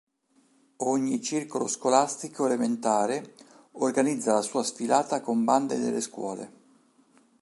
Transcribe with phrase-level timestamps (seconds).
[0.77, 3.35] Ogni circolo scolastico elementare
[3.73, 6.51] organizza la sua sfilata con bande delle scuole.